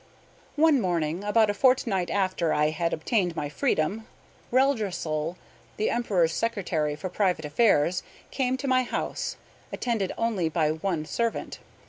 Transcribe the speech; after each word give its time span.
One 0.55 0.81
morning, 0.81 1.23
about 1.23 1.51
a 1.51 1.53
fortnight 1.53 2.09
after 2.09 2.53
I 2.55 2.71
had 2.71 2.91
obtained 2.91 3.35
my 3.35 3.49
freedom, 3.49 4.07
Reldresal, 4.51 5.37
the 5.77 5.91
Emperor's 5.91 6.33
secretary 6.33 6.95
for 6.95 7.07
private 7.07 7.45
affairs, 7.45 8.01
came 8.31 8.57
to 8.57 8.67
my 8.67 8.81
house, 8.81 9.37
attended 9.71 10.11
only 10.17 10.49
by 10.49 10.71
one 10.71 11.05
servant. 11.05 11.59